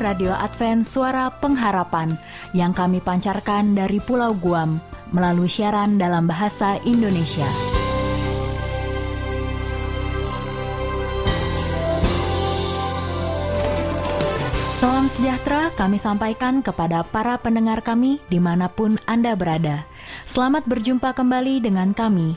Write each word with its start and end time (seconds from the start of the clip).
Radio 0.00 0.32
Advent 0.32 0.84
Suara 0.84 1.32
Pengharapan 1.32 2.16
yang 2.52 2.76
kami 2.76 3.00
pancarkan 3.00 3.72
dari 3.72 3.96
Pulau 4.00 4.36
Guam 4.36 4.78
melalui 5.10 5.48
siaran 5.48 5.96
dalam 5.96 6.28
bahasa 6.28 6.76
Indonesia. 6.84 7.46
Salam 14.76 15.08
sejahtera 15.08 15.72
kami 15.72 15.96
sampaikan 15.96 16.60
kepada 16.60 17.00
para 17.00 17.40
pendengar 17.40 17.80
kami 17.80 18.20
di 18.28 18.36
mana 18.36 18.68
pun 18.68 19.00
Anda 19.08 19.32
berada. 19.32 19.88
Selamat 20.28 20.68
berjumpa 20.68 21.16
kembali 21.16 21.64
dengan 21.64 21.96
kami, 21.96 22.36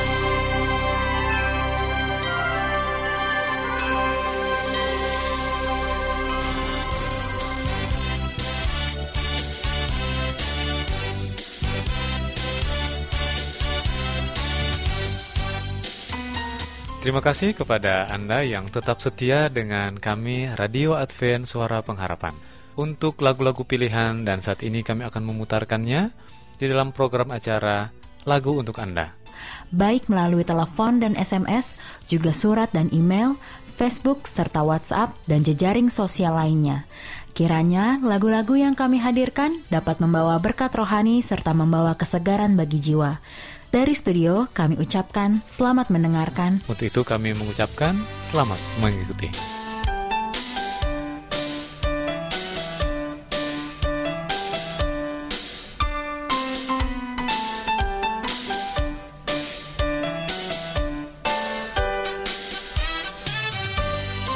Terima 17.11 17.27
kasih 17.27 17.51
kepada 17.51 18.07
Anda 18.07 18.39
yang 18.39 18.71
tetap 18.71 19.03
setia 19.03 19.51
dengan 19.51 19.99
kami 19.99 20.47
Radio 20.55 20.95
Advent 20.95 21.43
Suara 21.43 21.83
Pengharapan. 21.83 22.31
Untuk 22.79 23.19
lagu-lagu 23.19 23.67
pilihan 23.67 24.23
dan 24.23 24.39
saat 24.39 24.63
ini 24.63 24.79
kami 24.79 25.03
akan 25.03 25.19
memutarkannya 25.27 26.07
di 26.55 26.65
dalam 26.71 26.95
program 26.95 27.35
acara 27.35 27.91
Lagu 28.23 28.55
untuk 28.55 28.79
Anda. 28.79 29.11
Baik 29.75 30.07
melalui 30.07 30.47
telepon 30.47 31.03
dan 31.03 31.19
SMS, 31.19 31.75
juga 32.07 32.31
surat 32.31 32.71
dan 32.71 32.87
email, 32.95 33.35
Facebook, 33.67 34.23
serta 34.23 34.63
WhatsApp, 34.63 35.11
dan 35.27 35.43
jejaring 35.43 35.91
sosial 35.91 36.39
lainnya. 36.39 36.87
Kiranya 37.35 37.99
lagu-lagu 37.99 38.55
yang 38.55 38.71
kami 38.71 39.03
hadirkan 39.03 39.51
dapat 39.67 39.99
membawa 39.99 40.39
berkat 40.39 40.71
rohani 40.71 41.19
serta 41.19 41.51
membawa 41.51 41.91
kesegaran 41.91 42.55
bagi 42.55 42.79
jiwa. 42.79 43.19
Dari 43.71 43.95
studio 43.95 44.51
kami 44.51 44.75
ucapkan 44.75 45.39
selamat 45.47 45.95
mendengarkan. 45.95 46.59
Untuk 46.67 46.91
itu 46.91 47.07
kami 47.07 47.31
mengucapkan 47.31 47.95
selamat 48.27 48.59
mengikuti. 48.83 49.31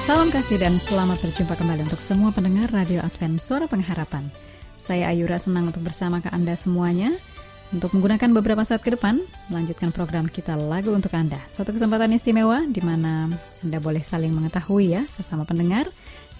Salam 0.07 0.31
kasih 0.31 0.63
dan 0.63 0.79
selamat 0.79 1.19
berjumpa 1.19 1.59
kembali 1.59 1.83
untuk 1.83 1.99
semua 1.99 2.31
pendengar 2.31 2.71
Radio 2.71 3.03
Advent 3.03 3.43
Suara 3.43 3.67
Pengharapan. 3.67 4.31
Saya 4.79 5.11
Ayura 5.11 5.35
senang 5.35 5.75
untuk 5.75 5.83
bersama 5.83 6.23
ke 6.23 6.31
Anda 6.31 6.55
semuanya 6.55 7.11
untuk 7.73 7.95
menggunakan 7.97 8.29
beberapa 8.35 8.61
saat 8.61 8.85
ke 8.85 8.93
depan 8.93 9.17
melanjutkan 9.49 9.89
program 9.89 10.29
kita 10.29 10.53
lagu 10.53 10.93
untuk 10.93 11.13
Anda. 11.17 11.41
Suatu 11.49 11.73
kesempatan 11.73 12.13
istimewa 12.13 12.61
di 12.69 12.83
mana 12.83 13.31
Anda 13.65 13.77
boleh 13.81 14.05
saling 14.05 14.29
mengetahui 14.35 14.93
ya 14.93 15.01
sesama 15.09 15.47
pendengar 15.47 15.89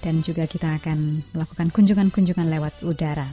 dan 0.06 0.22
juga 0.22 0.46
kita 0.46 0.78
akan 0.78 0.97
melakukan 1.34 1.74
kunjungan-kunjungan 1.74 2.47
lewat 2.52 2.74
udara. 2.85 3.25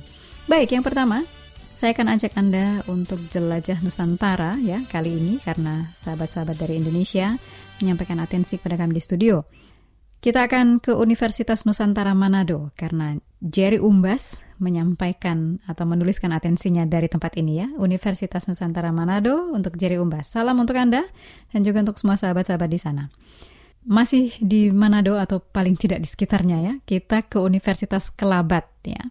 Baik, 0.49 0.73
yang 0.73 0.85
pertama 0.87 1.21
saya 1.53 1.99
akan 1.99 2.15
ajak 2.15 2.33
Anda 2.39 2.81
untuk 2.87 3.19
jelajah 3.29 3.83
Nusantara 3.83 4.55
ya 4.63 4.79
kali 4.87 5.19
ini 5.19 5.35
karena 5.43 5.83
sahabat-sahabat 5.83 6.55
dari 6.55 6.79
Indonesia 6.79 7.35
menyampaikan 7.83 8.23
atensi 8.23 8.57
kepada 8.57 8.79
kami 8.79 8.95
di 8.95 9.03
studio. 9.03 9.43
Kita 10.23 10.47
akan 10.47 10.79
ke 10.79 10.95
Universitas 10.95 11.67
Nusantara 11.67 12.15
Manado 12.15 12.71
karena 12.79 13.19
Jerry 13.43 13.83
Umbas 13.83 14.39
menyampaikan 14.63 15.59
atau 15.67 15.83
menuliskan 15.83 16.31
atensinya 16.31 16.87
dari 16.87 17.11
tempat 17.11 17.35
ini 17.35 17.59
ya, 17.59 17.67
Universitas 17.75 18.47
Nusantara 18.47 18.95
Manado 18.95 19.51
untuk 19.51 19.75
Jerry 19.75 19.99
Umbas. 19.99 20.31
Salam 20.31 20.63
untuk 20.63 20.79
Anda 20.79 21.03
dan 21.51 21.67
juga 21.67 21.83
untuk 21.83 21.99
semua 21.99 22.15
sahabat-sahabat 22.15 22.71
di 22.71 22.79
sana. 22.79 23.11
Masih 23.83 24.31
di 24.39 24.71
Manado 24.71 25.19
atau 25.19 25.43
paling 25.43 25.75
tidak 25.75 25.99
di 25.99 26.07
sekitarnya 26.07 26.59
ya, 26.63 26.75
kita 26.87 27.27
ke 27.27 27.43
Universitas 27.43 28.15
Kelabat 28.15 28.71
ya. 28.87 29.03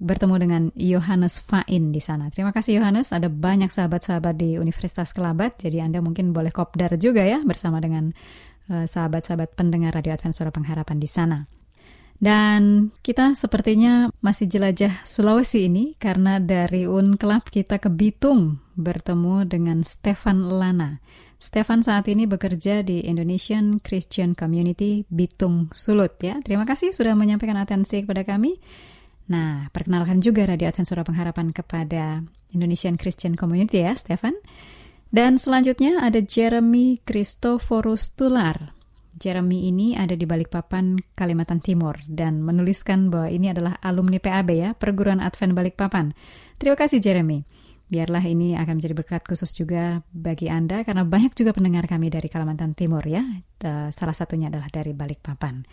Bertemu 0.00 0.34
dengan 0.40 0.62
Yohanes 0.72 1.44
Fain 1.44 1.92
di 1.92 2.00
sana. 2.00 2.32
Terima 2.32 2.56
kasih 2.56 2.80
Yohanes, 2.80 3.12
ada 3.12 3.28
banyak 3.28 3.68
sahabat-sahabat 3.68 4.40
di 4.40 4.56
Universitas 4.56 5.12
Kelabat, 5.12 5.60
jadi 5.60 5.84
Anda 5.84 6.00
mungkin 6.00 6.32
boleh 6.32 6.48
kopdar 6.48 6.96
juga 6.96 7.28
ya 7.28 7.44
bersama 7.44 7.84
dengan 7.84 8.16
sahabat-sahabat 8.70 9.58
pendengar 9.58 9.92
Radio 9.92 10.14
Advent 10.14 10.32
Suara 10.32 10.54
Pengharapan 10.54 11.02
di 11.02 11.10
sana. 11.10 11.50
Dan 12.20 12.92
kita 13.00 13.32
sepertinya 13.32 14.12
masih 14.20 14.44
jelajah 14.44 15.08
Sulawesi 15.08 15.72
ini 15.72 15.96
karena 15.96 16.36
dari 16.36 16.84
Unclub 16.84 17.48
kita 17.48 17.80
ke 17.80 17.88
Bitung 17.88 18.60
bertemu 18.76 19.48
dengan 19.48 19.80
Stefan 19.82 20.52
Lana. 20.52 21.00
Stefan 21.40 21.80
saat 21.80 22.04
ini 22.12 22.28
bekerja 22.28 22.84
di 22.84 23.00
Indonesian 23.08 23.80
Christian 23.80 24.36
Community 24.36 25.08
Bitung 25.08 25.72
Sulut 25.72 26.20
ya. 26.20 26.36
Terima 26.44 26.68
kasih 26.68 26.92
sudah 26.92 27.16
menyampaikan 27.16 27.56
atensi 27.56 28.04
kepada 28.04 28.28
kami. 28.28 28.60
Nah, 29.32 29.72
perkenalkan 29.72 30.20
juga 30.20 30.44
Radio 30.44 30.68
Advent 30.68 30.84
Suara 30.84 31.00
Pengharapan 31.00 31.56
kepada 31.56 32.20
Indonesian 32.52 33.00
Christian 33.00 33.40
Community 33.40 33.80
ya, 33.80 33.96
Stefan. 33.96 34.36
Dan 35.10 35.42
selanjutnya 35.42 35.98
ada 35.98 36.22
Jeremy 36.22 37.02
Christophorus 37.02 38.14
Tular. 38.14 38.78
Jeremy 39.20 39.68
ini 39.68 39.98
ada 39.98 40.16
di 40.16 40.22
Balikpapan, 40.24 40.96
Kalimantan 41.18 41.60
Timur 41.60 41.98
dan 42.08 42.40
menuliskan 42.40 43.12
bahwa 43.12 43.28
ini 43.28 43.52
adalah 43.52 43.76
alumni 43.84 44.16
PAB 44.16 44.48
ya, 44.54 44.70
Perguruan 44.78 45.20
Advent 45.20 45.52
Balikpapan. 45.52 46.14
Terima 46.56 46.78
kasih 46.78 47.02
Jeremy. 47.04 47.44
Biarlah 47.90 48.22
ini 48.22 48.54
akan 48.54 48.78
menjadi 48.78 48.94
berkat 48.94 49.26
khusus 49.26 49.50
juga 49.58 50.06
bagi 50.14 50.46
Anda 50.46 50.86
karena 50.86 51.02
banyak 51.02 51.34
juga 51.34 51.52
pendengar 51.52 51.90
kami 51.90 52.06
dari 52.06 52.30
Kalimantan 52.30 52.78
Timur 52.78 53.02
ya. 53.02 53.26
Salah 53.90 54.14
satunya 54.14 54.46
adalah 54.46 54.70
dari 54.70 54.94
Balikpapan. 54.94 55.66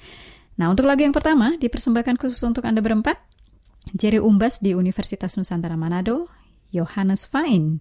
Nah, 0.57 0.67
untuk 0.73 0.89
lagu 0.89 1.05
yang 1.05 1.13
pertama 1.13 1.55
dipersembahkan 1.61 2.17
khusus 2.17 2.41
untuk 2.41 2.65
Anda 2.65 2.81
berempat. 2.81 3.21
Jerry 3.93 4.17
Umbas 4.17 4.59
di 4.59 4.73
Universitas 4.73 5.37
Nusantara 5.37 5.77
Manado, 5.77 6.27
Johannes 6.73 7.29
Fine 7.29 7.79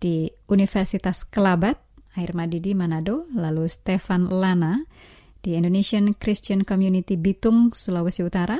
di 0.00 0.28
Universitas 0.48 1.24
Kelabat, 1.24 1.80
Air 2.16 2.32
Madidi, 2.32 2.72
Manado, 2.72 3.28
lalu 3.32 3.68
Stefan 3.68 4.28
Lana 4.32 4.84
di 5.44 5.54
Indonesian 5.54 6.16
Christian 6.16 6.64
Community 6.64 7.14
Bitung, 7.14 7.70
Sulawesi 7.76 8.24
Utara, 8.24 8.58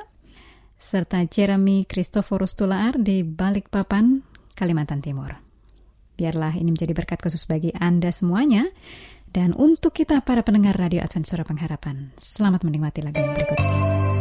serta 0.77 1.25
Jeremy 1.25 1.89
Christophorus 1.89 2.55
Tulaar 2.55 3.01
di 3.01 3.25
Balikpapan, 3.25 4.21
Kalimantan 4.53 5.01
Timur. 5.01 5.33
Biarlah 6.17 6.57
ini 6.57 6.73
menjadi 6.73 6.97
berkat 6.97 7.21
khusus 7.21 7.45
bagi 7.45 7.73
Anda 7.77 8.09
semuanya. 8.13 8.69
Dan 9.27 9.53
untuk 9.53 9.93
kita 9.93 10.25
para 10.25 10.41
pendengar 10.41 10.81
Radio 10.81 11.05
Advent 11.05 11.29
Suara 11.29 11.45
Pengharapan, 11.45 12.17
selamat 12.17 12.65
menikmati 12.65 13.05
lagu 13.05 13.21
yang 13.21 13.37
berikut 13.37 13.59
ini. 13.61 14.16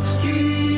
Gretzky. 0.00 0.69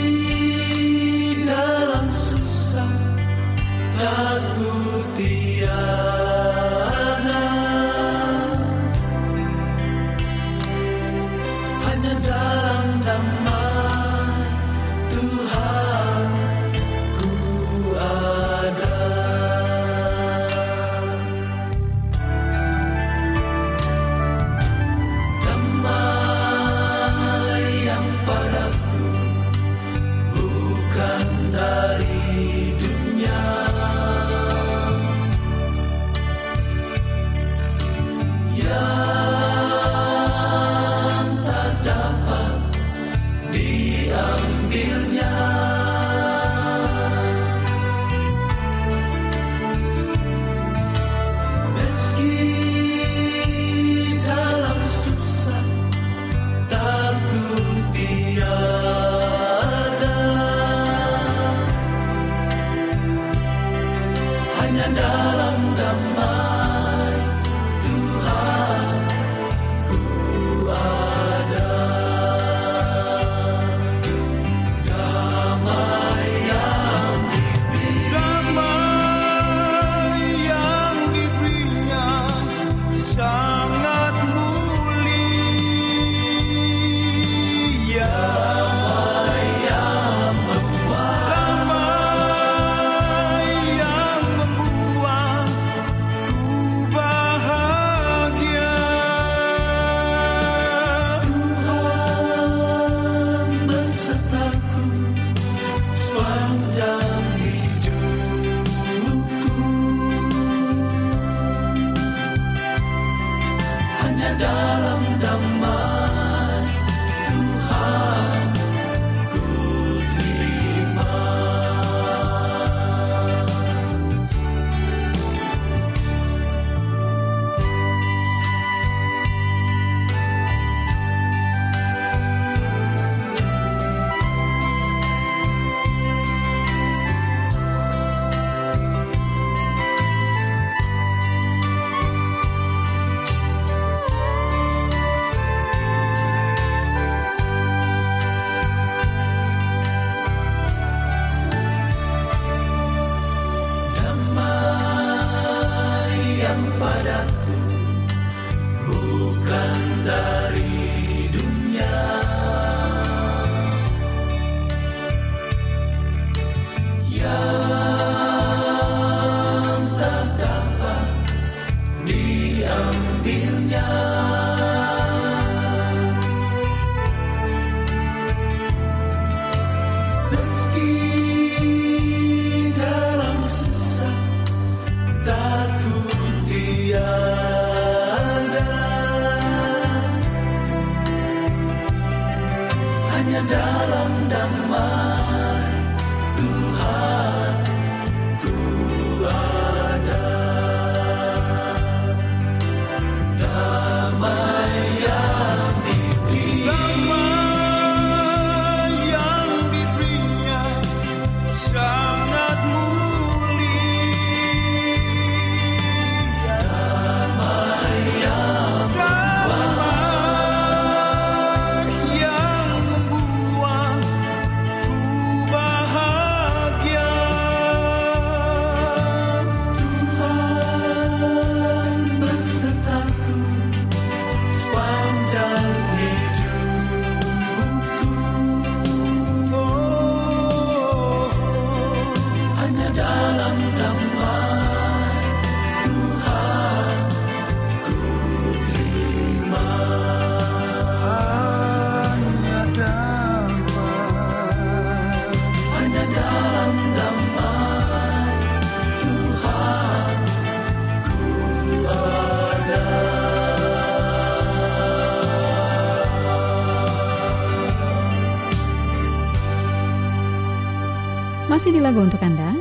Masih 271.53 271.69
di 271.69 271.85
lagu 271.85 272.01
untuk 272.01 272.25
Anda. 272.25 272.57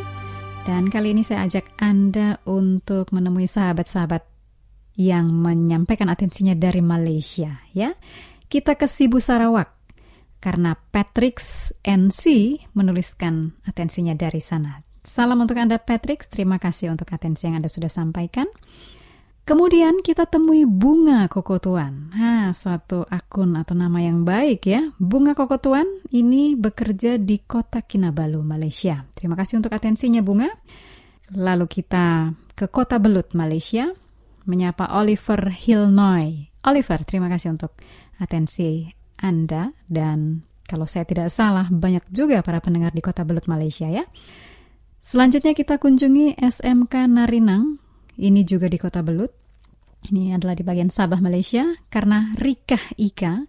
Dan 0.67 0.91
kali 0.91 1.15
ini 1.15 1.23
saya 1.23 1.47
ajak 1.47 1.79
Anda 1.79 2.43
untuk 2.43 3.15
menemui 3.15 3.47
sahabat-sahabat 3.47 4.19
yang 4.99 5.31
menyampaikan 5.31 6.11
atensinya 6.11 6.51
dari 6.59 6.83
Malaysia 6.83 7.63
ya. 7.71 7.95
Kita 8.51 8.75
ke 8.75 8.91
Sibu 8.91 9.23
Sarawak 9.23 9.71
karena 10.43 10.75
Patrick 10.91 11.39
NC 11.87 12.23
menuliskan 12.75 13.55
atensinya 13.63 14.11
dari 14.11 14.43
sana. 14.43 14.83
Salam 15.07 15.39
untuk 15.39 15.55
Anda 15.55 15.79
Patrick, 15.79 16.27
terima 16.27 16.59
kasih 16.59 16.91
untuk 16.91 17.15
atensi 17.15 17.47
yang 17.47 17.63
Anda 17.63 17.71
sudah 17.71 17.87
sampaikan. 17.87 18.51
Kemudian 19.41 20.05
kita 20.05 20.29
temui 20.29 20.69
Bunga 20.69 21.25
Kokotuan. 21.25 22.13
Ha, 22.13 22.53
suatu 22.53 23.01
akun 23.09 23.57
atau 23.57 23.73
nama 23.73 23.97
yang 23.97 24.21
baik 24.21 24.69
ya. 24.69 24.93
Bunga 25.01 25.33
Kokotuan 25.33 25.89
ini 26.13 26.53
bekerja 26.53 27.17
di 27.17 27.41
kota 27.41 27.81
Kinabalu, 27.81 28.45
Malaysia. 28.45 29.01
Terima 29.17 29.33
kasih 29.33 29.57
untuk 29.57 29.73
atensinya 29.73 30.21
Bunga. 30.21 30.45
Lalu 31.33 31.65
kita 31.65 32.37
ke 32.53 32.69
kota 32.69 33.01
Belut, 33.01 33.33
Malaysia. 33.33 33.89
Menyapa 34.45 34.93
Oliver 34.93 35.49
Hilnoy. 35.49 36.53
Oliver, 36.61 37.01
terima 37.01 37.25
kasih 37.25 37.57
untuk 37.57 37.73
atensi 38.21 38.93
Anda. 39.17 39.73
Dan 39.89 40.45
kalau 40.69 40.85
saya 40.85 41.01
tidak 41.09 41.33
salah, 41.33 41.65
banyak 41.65 42.05
juga 42.13 42.45
para 42.45 42.61
pendengar 42.61 42.93
di 42.93 43.01
kota 43.01 43.25
Belut, 43.25 43.49
Malaysia 43.49 43.89
ya. 43.89 44.05
Selanjutnya 45.01 45.57
kita 45.57 45.81
kunjungi 45.81 46.37
SMK 46.37 47.09
Narinang, 47.09 47.81
ini 48.21 48.45
juga 48.45 48.69
di 48.69 48.77
Kota 48.77 49.01
Belut. 49.01 49.33
Ini 50.13 50.37
adalah 50.37 50.53
di 50.53 50.61
bagian 50.61 50.93
Sabah, 50.93 51.21
Malaysia, 51.21 51.65
karena 51.89 52.33
Rikah 52.37 52.97
Ika 52.97 53.45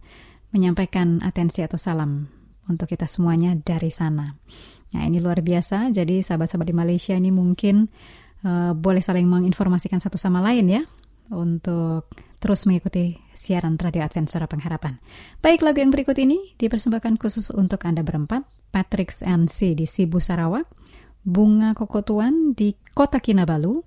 menyampaikan 0.53 1.21
atensi 1.25 1.65
atau 1.65 1.81
salam 1.81 2.29
untuk 2.69 2.89
kita 2.89 3.09
semuanya 3.09 3.57
dari 3.57 3.89
sana. 3.89 4.37
Nah, 4.93 5.03
ini 5.09 5.21
luar 5.21 5.41
biasa. 5.41 5.93
Jadi 5.93 6.21
sahabat-sahabat 6.21 6.69
di 6.69 6.77
Malaysia 6.77 7.17
ini 7.17 7.33
mungkin 7.33 7.89
uh, 8.45 8.77
boleh 8.77 9.01
saling 9.01 9.25
menginformasikan 9.25 10.01
satu 10.01 10.21
sama 10.21 10.45
lain 10.45 10.69
ya 10.69 10.83
untuk 11.33 12.13
terus 12.37 12.69
mengikuti 12.69 13.17
siaran 13.33 13.81
Radio 13.81 14.05
Advent 14.05 14.29
Suara 14.29 14.45
Pengharapan. 14.45 15.01
Baik, 15.41 15.65
lagu 15.65 15.81
yang 15.81 15.91
berikut 15.91 16.15
ini 16.21 16.53
dipersembahkan 16.61 17.17
khusus 17.17 17.49
untuk 17.51 17.83
Anda 17.89 18.05
berempat, 18.05 18.45
Patrick 18.71 19.11
NC 19.19 19.75
di 19.75 19.89
Sibu 19.89 20.21
Sarawak, 20.21 20.69
Bunga 21.25 21.75
Kokotuan 21.75 22.53
di 22.55 22.77
Kota 22.95 23.19
Kinabalu, 23.19 23.83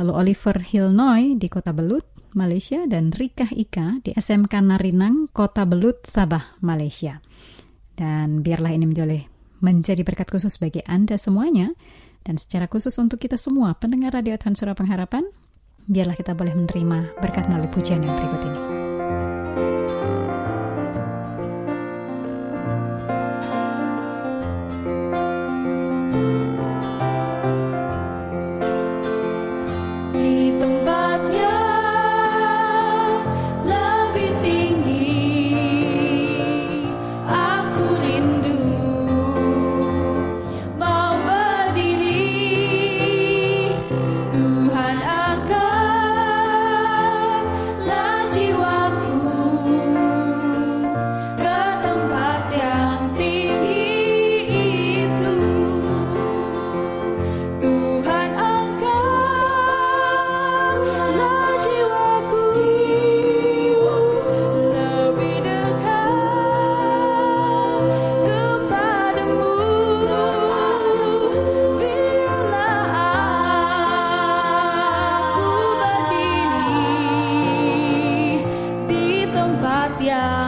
lalu 0.00 0.12
Oliver 0.12 0.56
Hilnoy 0.62 1.36
di 1.36 1.48
Kota 1.52 1.74
Belut, 1.76 2.06
Malaysia, 2.32 2.84
dan 2.88 3.12
Rikah 3.12 3.52
Ika 3.52 4.00
di 4.00 4.16
SMK 4.16 4.52
Narinang, 4.64 5.28
Kota 5.32 5.68
Belut, 5.68 6.04
Sabah, 6.08 6.56
Malaysia. 6.64 7.20
Dan 7.92 8.40
biarlah 8.40 8.72
ini 8.72 8.88
menjadi, 8.88 9.28
menjadi 9.60 10.00
berkat 10.00 10.32
khusus 10.32 10.56
bagi 10.56 10.80
Anda 10.88 11.20
semuanya, 11.20 11.76
dan 12.24 12.40
secara 12.40 12.70
khusus 12.70 12.96
untuk 12.96 13.20
kita 13.20 13.36
semua, 13.36 13.76
pendengar 13.76 14.16
Radio 14.16 14.32
Advent 14.38 14.56
Surah 14.56 14.78
Pengharapan, 14.78 15.28
biarlah 15.84 16.16
kita 16.16 16.32
boleh 16.32 16.54
menerima 16.56 17.20
berkat 17.20 17.50
melalui 17.50 17.68
pujian 17.68 18.00
yang 18.00 18.14
berikut 18.16 18.42
ini. 18.48 18.81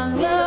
I'm. 0.05 0.44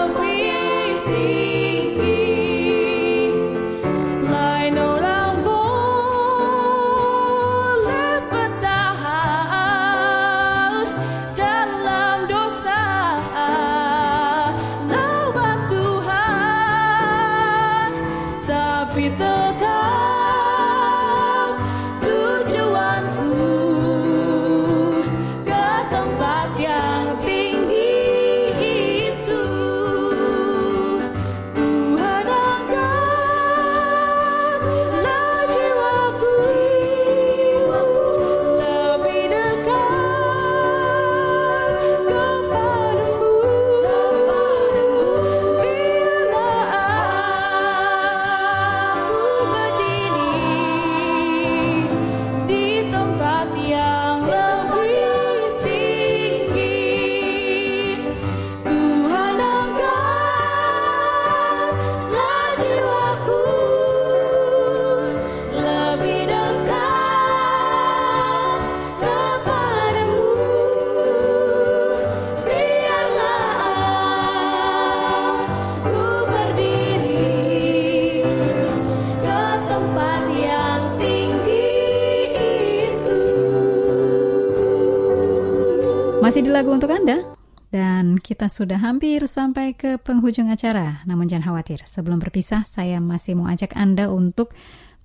Masih 86.28 86.44
di 86.44 86.52
lagu 86.52 86.76
untuk 86.76 86.92
Anda. 86.92 87.24
Dan 87.72 88.20
kita 88.20 88.52
sudah 88.52 88.84
hampir 88.84 89.24
sampai 89.32 89.72
ke 89.80 89.96
penghujung 89.96 90.52
acara. 90.52 91.00
Namun 91.08 91.32
jangan 91.32 91.56
khawatir, 91.56 91.88
sebelum 91.88 92.20
berpisah 92.20 92.68
saya 92.68 93.00
masih 93.00 93.40
mau 93.40 93.48
ajak 93.48 93.72
Anda 93.80 94.12
untuk 94.12 94.52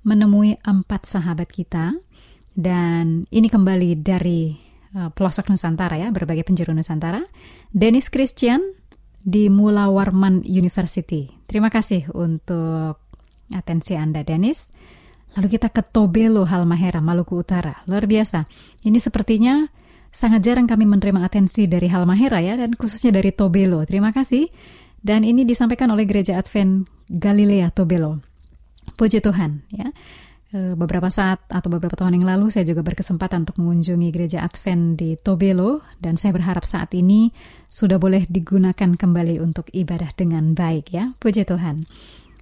menemui 0.02 0.58
empat 0.66 1.06
sahabat 1.06 1.46
kita. 1.46 1.94
Dan 2.58 3.30
ini 3.30 3.46
kembali 3.46 4.02
dari 4.02 4.58
uh, 4.98 5.14
pelosok 5.14 5.54
Nusantara 5.54 5.94
ya, 5.94 6.10
berbagai 6.10 6.42
penjuru 6.42 6.74
Nusantara. 6.74 7.22
Dennis 7.70 8.10
Christian 8.10 8.74
di 9.22 9.46
Mula 9.46 9.94
Warman 9.94 10.42
University. 10.42 11.30
Terima 11.46 11.70
kasih 11.70 12.10
untuk 12.18 12.98
atensi 13.54 13.94
Anda 13.94 14.26
Dennis. 14.26 14.74
Lalu 15.38 15.54
kita 15.54 15.70
ke 15.70 15.86
Tobelo 15.86 16.50
Halmahera, 16.50 16.98
Maluku 16.98 17.38
Utara. 17.38 17.86
Luar 17.86 18.10
biasa. 18.10 18.50
Ini 18.82 18.98
sepertinya 18.98 19.70
sangat 20.12 20.44
jarang 20.44 20.68
kami 20.68 20.84
menerima 20.84 21.24
atensi 21.24 21.64
dari 21.64 21.88
Halmahera 21.88 22.38
ya, 22.44 22.54
dan 22.60 22.76
khususnya 22.76 23.16
dari 23.16 23.32
Tobelo. 23.32 23.82
Terima 23.88 24.12
kasih. 24.12 24.46
Dan 25.02 25.26
ini 25.26 25.42
disampaikan 25.42 25.90
oleh 25.90 26.06
Gereja 26.06 26.38
Advent 26.38 26.86
Galilea 27.10 27.74
Tobelo. 27.74 28.22
Puji 28.94 29.18
Tuhan 29.18 29.66
ya. 29.74 29.90
E, 30.52 30.78
beberapa 30.78 31.10
saat 31.10 31.42
atau 31.50 31.66
beberapa 31.72 31.98
tahun 31.98 32.22
yang 32.22 32.28
lalu 32.28 32.54
saya 32.54 32.62
juga 32.62 32.86
berkesempatan 32.86 33.42
untuk 33.42 33.58
mengunjungi 33.58 34.08
gereja 34.14 34.46
Advent 34.46 35.00
di 35.00 35.18
Tobelo 35.18 35.82
dan 35.98 36.14
saya 36.14 36.30
berharap 36.36 36.62
saat 36.62 36.94
ini 36.94 37.34
sudah 37.66 37.98
boleh 37.98 38.30
digunakan 38.30 38.94
kembali 38.94 39.42
untuk 39.42 39.66
ibadah 39.74 40.14
dengan 40.14 40.54
baik 40.54 40.94
ya. 40.94 41.10
Puji 41.18 41.48
Tuhan. 41.48 41.88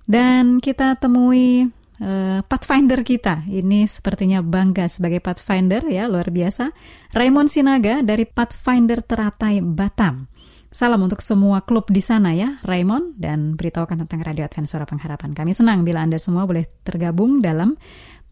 Dan 0.05 0.59
kita 0.61 1.01
temui 1.01 1.71
uh, 2.01 2.41
Pathfinder 2.45 3.05
kita. 3.05 3.47
Ini 3.47 3.87
sepertinya 3.87 4.41
bangga 4.41 4.89
sebagai 4.89 5.21
Pathfinder 5.23 5.85
ya, 5.87 6.09
luar 6.09 6.33
biasa. 6.33 6.73
Raymond 7.15 7.53
Sinaga 7.53 8.03
dari 8.03 8.25
Pathfinder 8.27 9.05
Teratai 9.05 9.61
Batam. 9.61 10.27
Salam 10.71 11.03
untuk 11.03 11.19
semua 11.19 11.67
klub 11.67 11.91
di 11.91 11.99
sana 11.99 12.31
ya, 12.31 12.63
Raymond, 12.63 13.19
dan 13.19 13.59
beritahukan 13.59 14.07
tentang 14.07 14.23
Radio 14.23 14.47
Advent 14.47 14.71
Suara 14.71 14.87
Pengharapan. 14.87 15.35
Kami 15.35 15.51
senang 15.51 15.83
bila 15.83 16.01
Anda 16.07 16.17
semua 16.17 16.47
boleh 16.47 16.67
tergabung 16.87 17.43
dalam 17.43 17.75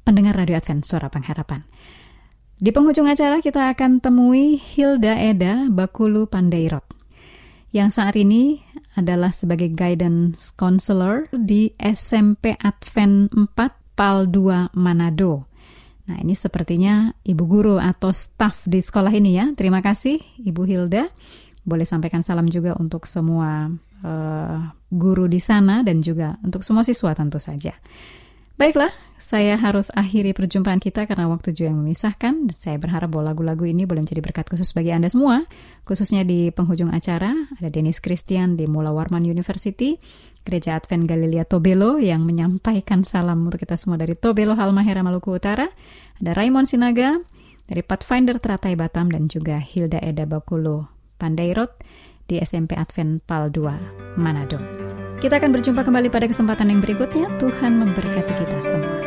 pendengar 0.06 0.38
Radio 0.38 0.54
Advent 0.54 0.86
Suara 0.86 1.10
Pengharapan. 1.10 1.66
Di 2.58 2.70
penghujung 2.74 3.06
acara 3.06 3.38
kita 3.38 3.70
akan 3.70 4.02
temui 4.02 4.58
Hilda 4.58 5.14
Eda 5.14 5.70
Bakulu 5.70 6.26
Pandairot 6.26 6.98
yang 7.70 7.92
saat 7.92 8.16
ini 8.16 8.64
adalah 8.98 9.30
sebagai 9.30 9.70
guidance 9.70 10.50
counselor 10.58 11.30
di 11.30 11.70
SMP 11.78 12.58
Advent 12.58 13.30
4 13.30 13.54
PAL 13.94 14.26
2 14.34 14.74
Manado. 14.74 15.46
Nah, 16.08 16.16
ini 16.24 16.32
sepertinya 16.32 17.12
ibu 17.22 17.44
guru 17.44 17.76
atau 17.76 18.10
staff 18.10 18.64
di 18.64 18.80
sekolah 18.82 19.12
ini 19.12 19.36
ya. 19.36 19.52
Terima 19.52 19.84
kasih 19.84 20.18
Ibu 20.40 20.64
Hilda. 20.64 21.06
Boleh 21.68 21.84
sampaikan 21.84 22.24
salam 22.24 22.48
juga 22.48 22.72
untuk 22.80 23.04
semua 23.04 23.68
uh, 24.00 24.58
guru 24.88 25.28
di 25.28 25.36
sana 25.36 25.84
dan 25.84 26.00
juga 26.00 26.40
untuk 26.40 26.64
semua 26.64 26.80
siswa 26.80 27.12
tentu 27.12 27.36
saja. 27.36 27.76
Baiklah, 28.58 28.90
saya 29.22 29.54
harus 29.54 29.86
akhiri 29.94 30.34
perjumpaan 30.34 30.82
kita 30.82 31.06
karena 31.06 31.30
waktu 31.30 31.54
juga 31.54 31.70
yang 31.70 31.78
memisahkan. 31.78 32.50
Saya 32.50 32.74
berharap 32.74 33.14
bahwa 33.14 33.30
lagu-lagu 33.30 33.62
ini 33.62 33.86
boleh 33.86 34.02
menjadi 34.02 34.18
berkat 34.18 34.50
khusus 34.50 34.74
bagi 34.74 34.90
Anda 34.90 35.06
semua, 35.06 35.46
khususnya 35.86 36.26
di 36.26 36.50
penghujung 36.50 36.90
acara. 36.90 37.30
Ada 37.62 37.70
Dennis 37.70 38.02
Christian 38.02 38.58
di 38.58 38.66
Mula 38.66 38.90
Warman 38.90 39.22
University, 39.30 40.02
Gereja 40.42 40.74
Advent 40.74 41.06
Galilea 41.06 41.46
Tobelo 41.46 42.02
yang 42.02 42.26
menyampaikan 42.26 43.06
salam 43.06 43.46
untuk 43.46 43.62
kita 43.62 43.78
semua 43.78 43.94
dari 43.94 44.18
Tobelo, 44.18 44.58
Halmahera, 44.58 45.06
Maluku 45.06 45.38
Utara. 45.38 45.70
Ada 46.18 46.34
Raymond 46.34 46.66
Sinaga 46.66 47.14
dari 47.70 47.86
Pathfinder 47.86 48.42
Teratai 48.42 48.74
Batam 48.74 49.06
dan 49.06 49.30
juga 49.30 49.62
Hilda 49.62 50.02
Eda 50.02 50.26
Bakulo 50.26 50.90
Pandairot 51.14 51.78
di 52.28 52.36
SMP 52.44 52.76
Advent 52.76 53.24
Pal 53.24 53.48
2 53.48 54.20
Manado. 54.20 54.60
Kita 55.18 55.40
akan 55.40 55.50
berjumpa 55.50 55.82
kembali 55.82 56.12
pada 56.12 56.30
kesempatan 56.30 56.70
yang 56.70 56.84
berikutnya. 56.84 57.26
Tuhan 57.42 57.80
memberkati 57.80 58.32
kita 58.38 58.58
semua. 58.62 59.00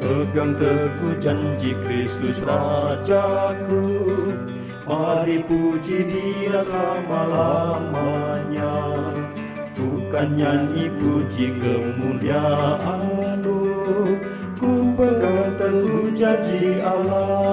Pegang 0.00 0.54
teguh 0.58 1.14
janji 1.22 1.74
Kristus 1.86 2.42
Rajaku 2.42 3.49
Mari 5.20 5.44
puji 5.44 6.00
dia 6.08 6.64
selama-lamanya. 6.64 8.72
Bukan 9.76 10.32
nyanyi 10.32 10.88
puji 10.96 11.60
kemuliaanmu. 11.60 13.60
Ku 14.56 14.96
pegang 14.96 15.60
teguh 15.60 16.08
janji 16.16 16.80
Allah 16.80 17.49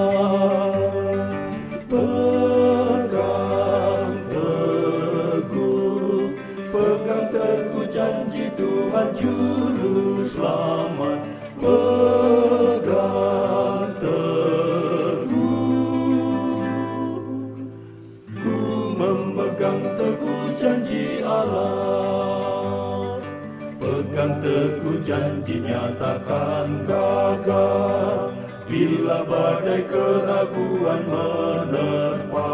janji 25.01 25.61
nyatakan 25.61 26.85
gagah 26.87 28.37
Bila 28.67 29.23
badai 29.23 29.79
keraguan 29.87 31.07
menerpa. 31.07 32.51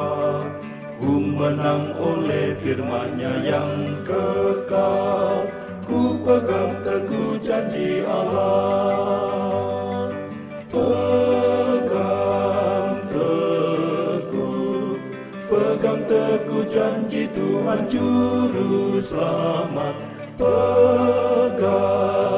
Ku 1.01 1.17
menang 1.17 1.89
oleh 1.97 2.53
firman-Nya 2.62 3.41
yang 3.41 3.97
kekal. 4.06 5.49
Ku 5.89 6.21
pegang 6.21 6.77
teguh 6.86 7.41
janji 7.41 8.06
Allah. 8.06 8.53
Pegang 10.69 11.89
teguh 13.10 14.93
Pegang 15.49 16.06
teguh 16.06 16.62
janji 16.69 17.25
Tuhan 17.34 17.89
Juru 17.89 19.01
Selamat. 19.01 19.97
Pegang 20.38 22.33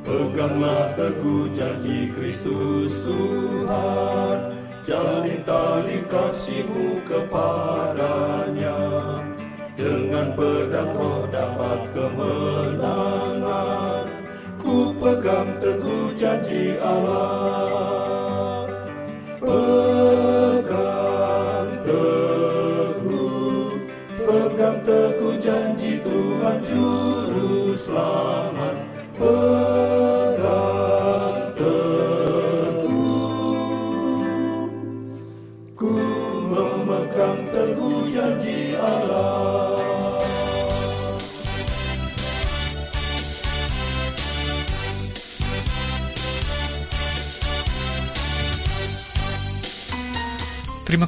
Peganglah 0.00 0.96
teguh 0.96 1.52
janji 1.52 2.08
Kristus 2.12 2.96
Tuhan. 3.04 4.56
Jalin 4.80 5.44
tali 5.44 6.00
kasihmu 6.08 7.04
kepadanya. 7.04 8.78
Dengan 9.76 10.32
pedang 10.36 10.92
roh 10.96 11.28
dapat 11.28 11.80
kemenangan. 11.96 13.28
Ku 14.60 14.92
pegang 14.96 15.56
teguh 15.60 16.12
janji 16.16 16.76
Allah 16.80 17.99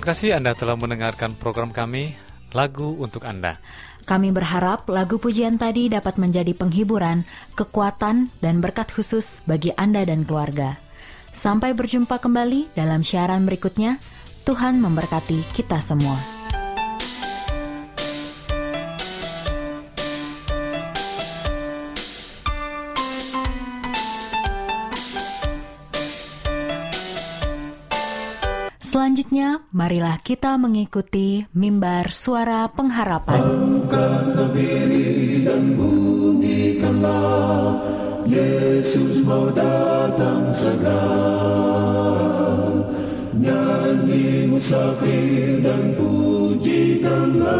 kasih 0.02 0.36
Anda 0.36 0.52
telah 0.58 0.74
mendengarkan 0.74 1.38
program 1.38 1.70
kami, 1.70 2.12
Lagu 2.52 3.00
untuk 3.00 3.24
Anda. 3.24 3.56
Kami 4.02 4.34
berharap 4.34 4.90
lagu 4.90 5.16
pujian 5.16 5.56
tadi 5.56 5.88
dapat 5.88 6.20
menjadi 6.20 6.52
penghiburan, 6.52 7.24
kekuatan, 7.56 8.28
dan 8.42 8.60
berkat 8.60 8.92
khusus 8.92 9.40
bagi 9.48 9.72
Anda 9.78 10.04
dan 10.04 10.26
keluarga. 10.26 10.76
Sampai 11.32 11.72
berjumpa 11.72 12.20
kembali 12.20 12.76
dalam 12.76 13.00
siaran 13.00 13.48
berikutnya. 13.48 13.96
Tuhan 14.42 14.82
memberkati 14.82 15.54
kita 15.54 15.78
semua. 15.78 16.31
Selanjutnya, 29.32 29.64
marilah 29.72 30.20
kita 30.20 30.60
mengikuti 30.60 31.40
mimbar 31.56 32.12
suara 32.12 32.68
pengharapan. 32.68 33.40
Diri 34.52 35.40
dan 35.40 35.72
Yesus 38.28 39.24
mau 39.24 39.48
datang 39.48 40.52
segera. 40.52 41.08
Nyanyi 43.32 44.52
musafir 44.52 45.64
dan 45.64 45.96
pujikanlah. 45.96 47.56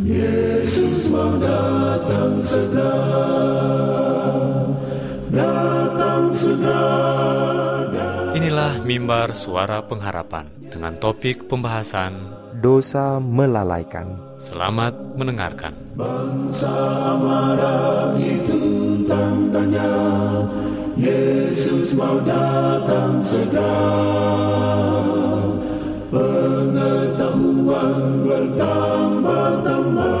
Yesus 0.00 1.12
mau 1.12 1.36
datang 1.36 2.40
segera. 2.40 3.04
Datang 5.28 6.32
segera 6.32 7.51
mimbar 8.82 9.30
suara 9.30 9.78
pengharapan 9.86 10.50
dengan 10.58 10.98
topik 10.98 11.46
pembahasan 11.46 12.34
dosa 12.58 13.22
melalaikan. 13.22 14.18
Selamat 14.42 14.94
mendengarkan. 15.14 15.74
Bangsa 15.94 17.14
marah 17.18 18.18
itu 18.18 18.58
tandanya 19.06 19.94
Yesus 20.98 21.94
mau 21.94 22.18
datang 22.26 23.22
segera 23.22 23.88
Pengetahuan 26.12 28.02
bertambah-tambah 28.26 30.18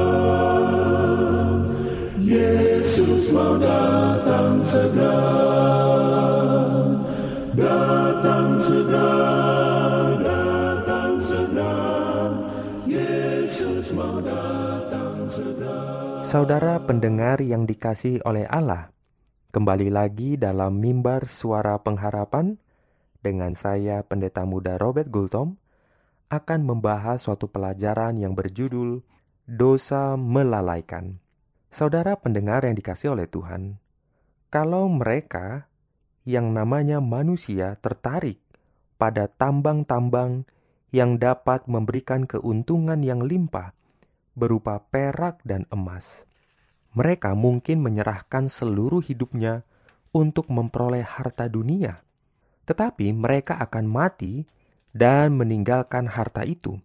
Yesus 2.22 3.28
mau 3.34 3.58
datang 3.60 4.62
segera 4.64 5.31
Saudara 16.32 16.80
pendengar 16.80 17.44
yang 17.44 17.68
dikasih 17.68 18.24
oleh 18.24 18.48
Allah, 18.48 18.88
kembali 19.52 19.92
lagi 19.92 20.40
dalam 20.40 20.80
mimbar 20.80 21.28
suara 21.28 21.76
pengharapan 21.76 22.56
dengan 23.20 23.52
saya 23.52 24.00
Pendeta 24.00 24.48
Muda 24.48 24.80
Robert 24.80 25.12
Gultom 25.12 25.60
akan 26.32 26.60
membahas 26.64 27.20
suatu 27.20 27.52
pelajaran 27.52 28.16
yang 28.16 28.32
berjudul 28.32 29.04
Dosa 29.44 30.16
Melalaikan. 30.16 31.20
Saudara 31.68 32.16
pendengar 32.16 32.64
yang 32.64 32.80
dikasih 32.80 33.12
oleh 33.12 33.28
Tuhan, 33.28 33.76
kalau 34.48 34.88
mereka 34.88 35.68
yang 36.24 36.56
namanya 36.56 37.04
manusia 37.04 37.76
tertarik 37.84 38.40
pada 38.96 39.28
tambang-tambang 39.28 40.48
yang 40.96 41.20
dapat 41.20 41.68
memberikan 41.68 42.24
keuntungan 42.24 43.04
yang 43.04 43.20
limpah 43.20 43.76
berupa 44.32 44.80
perak 44.88 45.40
dan 45.44 45.68
emas. 45.68 46.24
Mereka 46.92 47.32
mungkin 47.32 47.80
menyerahkan 47.80 48.52
seluruh 48.52 49.00
hidupnya 49.00 49.64
untuk 50.12 50.52
memperoleh 50.52 51.04
harta 51.04 51.48
dunia, 51.48 52.04
tetapi 52.68 53.16
mereka 53.16 53.56
akan 53.60 53.88
mati 53.88 54.44
dan 54.92 55.32
meninggalkan 55.36 56.04
harta 56.04 56.44
itu. 56.44 56.76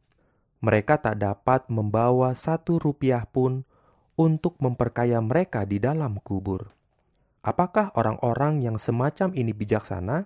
Mereka 0.63 1.03
tak 1.03 1.21
dapat 1.21 1.67
membawa 1.67 2.33
satu 2.33 2.79
rupiah 2.79 3.27
pun 3.27 3.67
untuk 4.17 4.57
memperkaya 4.63 5.21
mereka 5.21 5.67
di 5.67 5.77
dalam 5.77 6.17
kubur. 6.23 6.73
Apakah 7.45 7.93
orang-orang 7.93 8.65
yang 8.65 8.81
semacam 8.81 9.31
ini 9.37 9.53
bijaksana? 9.53 10.25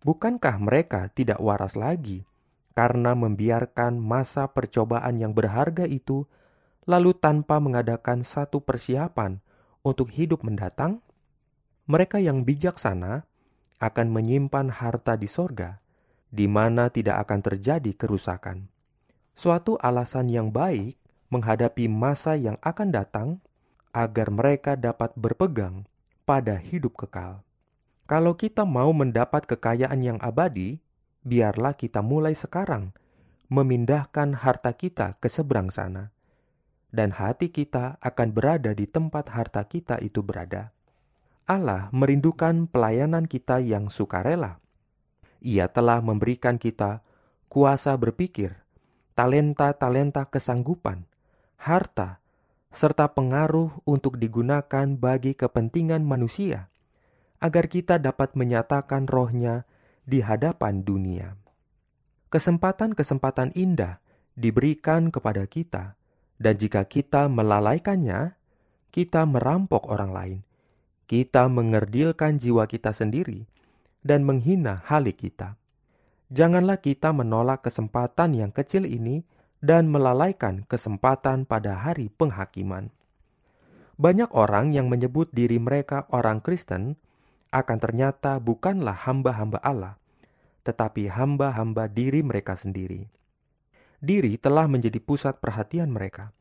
Bukankah 0.00 0.56
mereka 0.56 1.12
tidak 1.12 1.36
waras 1.38 1.76
lagi 1.76 2.24
karena 2.72 3.12
membiarkan 3.12 4.00
masa 4.00 4.48
percobaan 4.48 5.20
yang 5.20 5.36
berharga 5.36 5.84
itu, 5.84 6.24
lalu 6.88 7.16
tanpa 7.16 7.60
mengadakan 7.60 8.24
satu 8.24 8.64
persiapan 8.64 9.40
untuk 9.84 10.12
hidup 10.12 10.44
mendatang? 10.44 11.04
Mereka 11.90 12.22
yang 12.22 12.46
bijaksana 12.46 13.26
akan 13.80 14.06
menyimpan 14.12 14.70
harta 14.70 15.16
di 15.16 15.26
sorga, 15.26 15.80
di 16.30 16.46
mana 16.46 16.92
tidak 16.92 17.26
akan 17.26 17.40
terjadi 17.42 17.92
kerusakan. 17.96 18.68
Suatu 19.34 19.80
alasan 19.80 20.28
yang 20.28 20.52
baik 20.52 21.00
menghadapi 21.32 21.88
masa 21.88 22.36
yang 22.36 22.60
akan 22.60 22.88
datang 22.92 23.28
agar 23.90 24.30
mereka 24.30 24.78
dapat 24.78 25.10
berpegang 25.18 25.88
pada 26.22 26.54
hidup 26.60 26.94
kekal. 26.94 27.42
Kalau 28.06 28.34
kita 28.34 28.66
mau 28.66 28.90
mendapat 28.94 29.46
kekayaan 29.46 30.02
yang 30.02 30.18
abadi, 30.22 30.82
biarlah 31.22 31.74
kita 31.74 32.02
mulai 32.02 32.34
sekarang 32.34 32.94
memindahkan 33.50 34.38
harta 34.38 34.70
kita 34.74 35.18
ke 35.18 35.26
seberang 35.26 35.74
sana, 35.74 36.14
dan 36.90 37.14
hati 37.14 37.50
kita 37.50 37.98
akan 38.02 38.34
berada 38.34 38.74
di 38.74 38.86
tempat 38.86 39.30
harta 39.30 39.62
kita 39.66 39.98
itu 40.02 40.22
berada. 40.22 40.74
Allah 41.46 41.90
merindukan 41.90 42.70
pelayanan 42.70 43.26
kita 43.26 43.58
yang 43.58 43.90
sukarela. 43.90 44.62
Ia 45.42 45.66
telah 45.72 45.98
memberikan 45.98 46.60
kita 46.60 47.02
kuasa 47.50 47.96
berpikir, 47.98 48.54
talenta-talenta 49.18 50.30
kesanggupan, 50.30 51.08
harta, 51.58 52.22
serta 52.70 53.10
pengaruh 53.10 53.82
untuk 53.82 54.14
digunakan 54.22 54.86
bagi 54.94 55.34
kepentingan 55.34 56.06
manusia 56.06 56.70
agar 57.42 57.66
kita 57.66 57.98
dapat 57.98 58.36
menyatakan 58.38 59.10
rohnya 59.10 59.66
di 60.06 60.22
hadapan 60.22 60.86
dunia. 60.86 61.34
Kesempatan-kesempatan 62.30 63.56
indah 63.58 63.98
diberikan 64.38 65.10
kepada 65.10 65.42
kita, 65.50 65.98
dan 66.40 66.56
jika 66.56 66.88
kita 66.88 67.28
melalaikannya, 67.28 68.32
kita 68.88 69.28
merampok 69.28 69.92
orang 69.92 70.10
lain. 70.10 70.40
Kita 71.04 71.46
mengerdilkan 71.52 72.40
jiwa 72.40 72.64
kita 72.64 72.96
sendiri 72.96 73.44
dan 74.00 74.24
menghina 74.24 74.80
halik 74.88 75.20
kita. 75.20 75.60
Janganlah 76.32 76.80
kita 76.80 77.12
menolak 77.12 77.66
kesempatan 77.66 78.32
yang 78.32 78.50
kecil 78.54 78.88
ini 78.88 79.26
dan 79.60 79.92
melalaikan 79.92 80.64
kesempatan 80.64 81.44
pada 81.44 81.76
hari 81.76 82.08
penghakiman. 82.08 82.88
Banyak 84.00 84.32
orang 84.32 84.72
yang 84.72 84.88
menyebut 84.88 85.28
diri 85.36 85.60
mereka 85.60 86.08
orang 86.08 86.40
Kristen 86.40 86.96
akan 87.52 87.78
ternyata 87.82 88.40
bukanlah 88.40 88.96
hamba-hamba 88.96 89.60
Allah, 89.60 90.00
tetapi 90.64 91.12
hamba-hamba 91.12 91.90
diri 91.90 92.24
mereka 92.24 92.56
sendiri. 92.56 93.10
Diri 94.00 94.40
telah 94.40 94.64
menjadi 94.64 94.96
pusat 94.96 95.44
perhatian 95.44 95.92
mereka. 95.92 96.32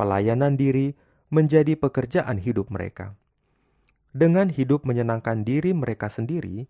Pelayanan 0.00 0.56
diri 0.56 0.96
menjadi 1.28 1.76
pekerjaan 1.76 2.40
hidup 2.40 2.72
mereka. 2.72 3.12
Dengan 4.16 4.48
hidup 4.48 4.88
menyenangkan 4.88 5.44
diri 5.44 5.76
mereka 5.76 6.08
sendiri 6.08 6.64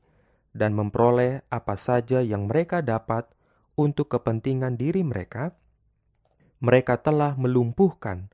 dan 0.51 0.75
memperoleh 0.75 1.47
apa 1.47 1.79
saja 1.79 2.19
yang 2.27 2.51
mereka 2.51 2.83
dapat 2.83 3.31
untuk 3.79 4.11
kepentingan 4.11 4.75
diri 4.75 5.07
mereka, 5.07 5.55
mereka 6.59 6.99
telah 6.99 7.39
melumpuhkan 7.39 8.33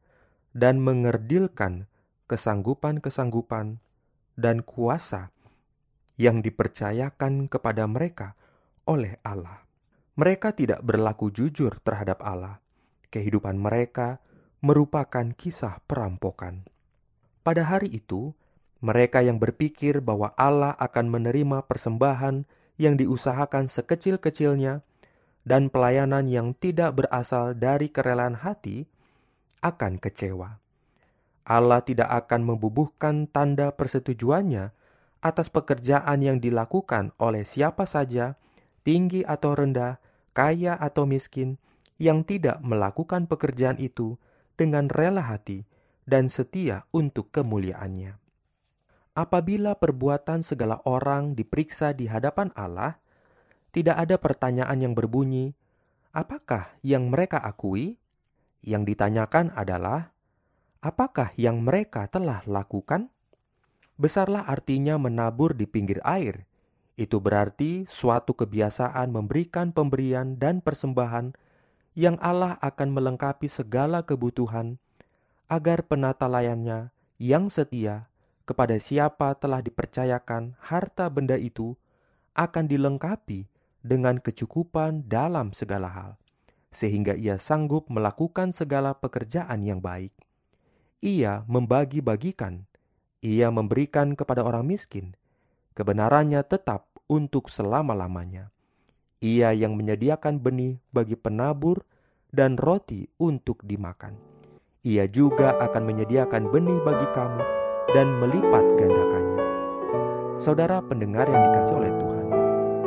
dan 0.54 0.78
mengerdilkan 0.80 1.90
kesanggupan-kesanggupan 2.30 3.82
dan 4.38 4.64
kuasa 4.64 5.28
yang 6.16 6.40
dipercayakan 6.40 7.50
kepada 7.50 7.84
mereka 7.90 8.38
oleh 8.86 9.18
Allah. 9.26 9.61
Mereka 10.12 10.52
tidak 10.52 10.84
berlaku 10.84 11.32
jujur 11.32 11.80
terhadap 11.80 12.20
Allah. 12.20 12.60
Kehidupan 13.08 13.56
mereka 13.56 14.20
merupakan 14.60 15.24
kisah 15.32 15.80
perampokan. 15.88 16.68
Pada 17.40 17.64
hari 17.64 17.88
itu, 17.88 18.36
mereka 18.84 19.24
yang 19.24 19.40
berpikir 19.40 20.04
bahwa 20.04 20.34
Allah 20.36 20.76
akan 20.76 21.06
menerima 21.08 21.64
persembahan 21.64 22.44
yang 22.76 23.00
diusahakan 23.00 23.70
sekecil-kecilnya 23.70 24.82
dan 25.48 25.70
pelayanan 25.70 26.26
yang 26.26 26.52
tidak 26.58 26.98
berasal 26.98 27.54
dari 27.54 27.88
kerelaan 27.88 28.34
hati 28.36 28.90
akan 29.62 30.02
kecewa. 30.02 30.58
Allah 31.42 31.80
tidak 31.82 32.10
akan 32.26 32.54
membubuhkan 32.54 33.30
tanda 33.30 33.74
persetujuannya 33.74 34.70
atas 35.22 35.48
pekerjaan 35.50 36.18
yang 36.22 36.38
dilakukan 36.42 37.14
oleh 37.18 37.46
siapa 37.46 37.86
saja, 37.86 38.34
tinggi 38.82 39.22
atau 39.22 39.54
rendah, 39.54 40.01
kaya 40.32 40.76
atau 40.76 41.04
miskin, 41.08 41.60
yang 42.00 42.26
tidak 42.26 42.58
melakukan 42.64 43.30
pekerjaan 43.30 43.78
itu 43.78 44.18
dengan 44.58 44.90
rela 44.90 45.22
hati 45.22 45.64
dan 46.02 46.26
setia 46.26 46.84
untuk 46.90 47.30
kemuliaannya. 47.30 48.18
Apabila 49.12 49.76
perbuatan 49.76 50.40
segala 50.40 50.80
orang 50.88 51.36
diperiksa 51.36 51.92
di 51.92 52.08
hadapan 52.08 52.48
Allah, 52.56 52.96
tidak 53.72 53.96
ada 54.00 54.16
pertanyaan 54.16 54.80
yang 54.80 54.94
berbunyi, 54.96 55.52
"Apakah 56.16 56.72
yang 56.80 57.12
mereka 57.12 57.40
akui?" 57.40 58.00
Yang 58.62 58.94
ditanyakan 58.94 59.50
adalah, 59.58 60.14
apakah 60.80 61.34
yang 61.34 61.66
mereka 61.66 62.06
telah 62.06 62.46
lakukan? 62.46 63.10
Besarlah 63.98 64.46
artinya 64.46 64.96
menabur 64.96 65.52
di 65.52 65.66
pinggir 65.66 65.98
air. 66.06 66.46
Itu 66.94 67.24
berarti 67.24 67.88
suatu 67.88 68.36
kebiasaan 68.36 69.08
memberikan 69.08 69.72
pemberian 69.72 70.36
dan 70.36 70.60
persembahan 70.60 71.32
yang 71.96 72.16
Allah 72.20 72.56
akan 72.60 72.88
melengkapi 72.92 73.48
segala 73.48 74.04
kebutuhan 74.04 74.76
agar 75.48 75.84
penata 75.84 76.24
layannya 76.28 76.92
yang 77.20 77.52
setia 77.52 78.08
kepada 78.48 78.76
siapa 78.80 79.36
telah 79.36 79.60
dipercayakan 79.64 80.56
harta 80.60 81.08
benda 81.08 81.36
itu 81.36 81.76
akan 82.32 82.64
dilengkapi 82.68 83.48
dengan 83.84 84.16
kecukupan 84.16 85.04
dalam 85.04 85.52
segala 85.52 85.88
hal, 85.90 86.10
sehingga 86.72 87.12
ia 87.12 87.36
sanggup 87.36 87.90
melakukan 87.92 88.54
segala 88.54 88.96
pekerjaan 88.96 89.60
yang 89.60 89.82
baik. 89.82 90.14
Ia 91.02 91.42
membagi-bagikan, 91.50 92.64
ia 93.20 93.50
memberikan 93.50 94.14
kepada 94.14 94.46
orang 94.46 94.64
miskin. 94.64 95.18
Kebenarannya 95.72 96.44
tetap 96.44 96.92
untuk 97.08 97.48
selama-lamanya. 97.48 98.52
Ia 99.22 99.54
yang 99.56 99.78
menyediakan 99.78 100.42
benih 100.42 100.82
bagi 100.92 101.16
penabur 101.16 101.80
dan 102.28 102.60
roti 102.60 103.08
untuk 103.20 103.62
dimakan. 103.64 104.18
Ia 104.82 105.06
juga 105.06 105.54
akan 105.62 105.82
menyediakan 105.86 106.50
benih 106.50 106.76
bagi 106.82 107.06
kamu 107.14 107.42
dan 107.94 108.18
melipat 108.18 108.66
gandakannya. 108.74 109.40
Saudara 110.42 110.82
pendengar 110.82 111.30
yang 111.30 111.42
dikasih 111.52 111.76
oleh 111.78 111.92
Tuhan, 112.02 112.26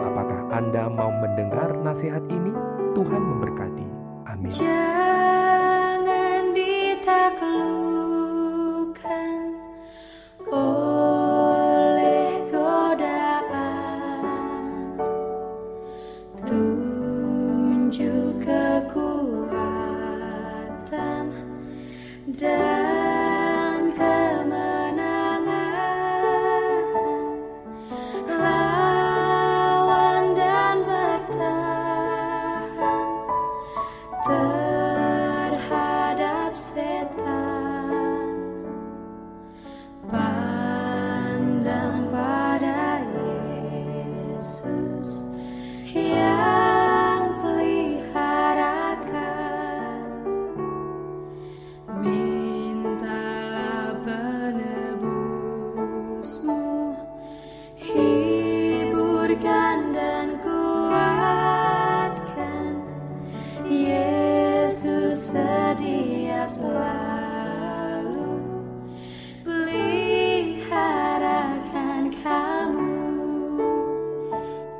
apakah 0.04 0.42
Anda 0.52 0.92
mau 0.92 1.08
mendengar 1.08 1.72
nasihat 1.80 2.28
ini? 2.28 2.52
Tuhan 2.92 3.22
memberkati. 3.24 3.88
Amin. 4.28 4.85
Dan 22.36 22.65